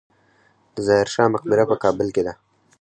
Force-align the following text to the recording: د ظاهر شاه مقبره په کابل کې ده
د 0.75 0.75
ظاهر 0.87 1.07
شاه 1.13 1.31
مقبره 1.35 1.63
په 1.71 1.75
کابل 1.83 2.07
کې 2.15 2.21
ده 2.27 2.33